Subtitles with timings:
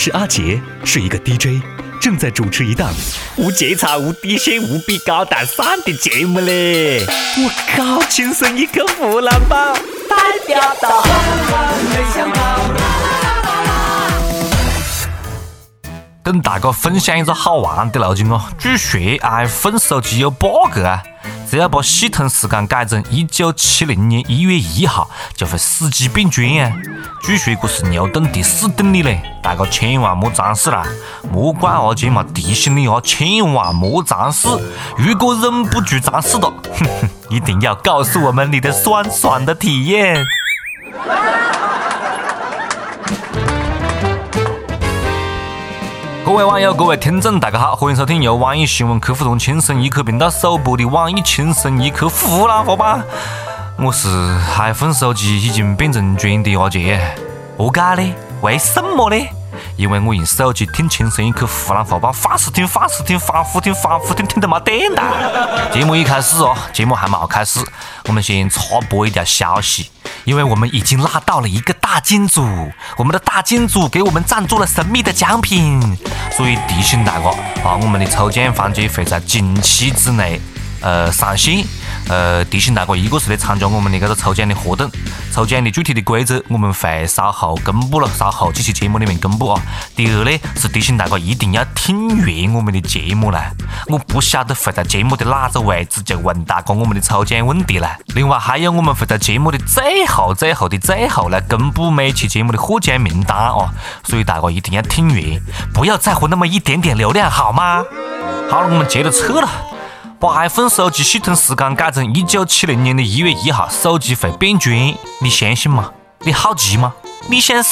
[0.00, 1.60] 是阿杰，是一个 DJ，
[2.00, 2.88] 正在主持一档
[3.36, 7.04] 无节操、无底线、无比高大上的节目嘞！
[7.36, 9.74] 我靠，亲生一个湖南宝，
[10.08, 11.02] 代表到。
[16.22, 21.02] 跟大家分享一个好玩的路径哦，据说 iPhone 手机有 bug 啊，
[21.50, 26.70] 只要把系统时间改成一九七零年一月一号，就会死机变砖啊。
[27.22, 30.84] 据说这是牛顿第四定律嘞，大家千万莫尝试啦，
[31.32, 34.46] 莫怪阿杰嘛提醒你啊，千万莫尝试。
[34.98, 40.22] 如果忍不住尝试了， 哼哼，一定要告诉我们你的酸爽的体验。
[46.28, 53.02] 各位网友，各位听众，大家好，欢迎收听由网易新闻客户端轻松一刻频道首播的网易轻松一刻湖南话版。
[53.78, 54.08] 我是
[54.58, 57.00] iPhone 手机已经变成砖的阿杰，
[57.56, 58.14] 何解呢？
[58.42, 59.26] 为什么呢？
[59.76, 65.70] 因为我用手机听轻松一刻湖南话版，反复听，反复听，反复听，反复听，听得没电了。
[65.72, 67.58] 节目一开始哦，节目还没开始，
[68.06, 69.90] 我们先插播一条消息。
[70.28, 72.46] 因为我们已经拉到了一个大金主，
[72.98, 75.80] 我们的大金主给我们赞助了神秘的奖品，
[76.30, 77.30] 所以提醒大哥
[77.66, 80.38] 啊，我们的抽奖环节会在近期之内
[80.82, 81.64] 呃上线。
[82.08, 84.90] 呃，提醒大哥，一个是来参加我们的这个抽奖的活动，
[85.38, 89.62] 抽奖的具体的规则我们会稍后公布了，稍后这期节目里面公布啊。
[89.94, 93.52] 第二呢，是提醒大家一定要听完我们的节目啦，
[93.86, 97.96] 我不晓得会在节目的哪个位置就问大家我们的抽奖问题啦。
[98.16, 105.40] 另外还有我们会在节目的最后、最后的最后来公布每期节目的获奖名单啊，所以大家一定要听完，
[105.72, 107.84] 不要在乎那么一点点流量好吗？
[108.50, 109.48] 好了，我们接着撤了。
[110.20, 114.76] 把 iPhone 手机系统时间改成一九七零年的一月一号，手机会变砖，
[115.20, 115.92] 你相信吗？
[116.22, 116.92] 你好奇吗？
[117.28, 117.66] 你想试